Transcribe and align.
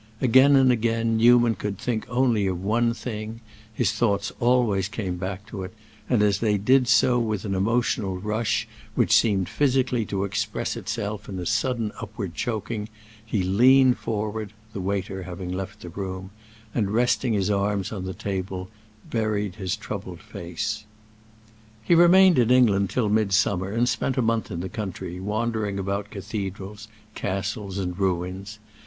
Again 0.19 0.55
and 0.55 0.71
again 0.71 1.15
Newman 1.17 1.53
could 1.53 1.77
think 1.77 2.07
only 2.09 2.47
of 2.47 2.59
one 2.63 2.91
thing; 2.91 3.39
his 3.71 3.91
thoughts 3.91 4.31
always 4.39 4.87
came 4.89 5.17
back 5.17 5.45
to 5.45 5.61
it, 5.61 5.75
and 6.09 6.23
as 6.23 6.39
they 6.39 6.57
did 6.57 6.87
so, 6.87 7.19
with 7.19 7.45
an 7.45 7.53
emotional 7.53 8.17
rush 8.17 8.67
which 8.95 9.13
seemed 9.15 9.47
physically 9.47 10.03
to 10.05 10.23
express 10.23 10.75
itself 10.75 11.29
in 11.29 11.37
a 11.37 11.45
sudden 11.45 11.91
upward 12.01 12.33
choking, 12.33 12.89
he 13.23 13.43
leaned 13.43 13.99
forward—the 13.99 14.81
waiter 14.81 15.21
having 15.21 15.51
left 15.51 15.81
the 15.81 15.89
room—and, 15.89 16.89
resting 16.89 17.33
his 17.33 17.51
arms 17.51 17.91
on 17.91 18.03
the 18.05 18.15
table, 18.15 18.71
buried 19.07 19.57
his 19.57 19.75
troubled 19.75 20.21
face. 20.21 20.83
He 21.83 21.93
remained 21.93 22.39
in 22.39 22.49
England 22.49 22.89
till 22.89 23.07
midsummer, 23.09 23.69
and 23.69 23.87
spent 23.87 24.17
a 24.17 24.23
month 24.23 24.49
in 24.49 24.61
the 24.61 24.67
country, 24.67 25.19
wandering 25.19 25.77
about 25.77 26.09
cathedrals, 26.09 26.87
castles, 27.13 27.77
and 27.77 27.95
ruins. 27.99 28.57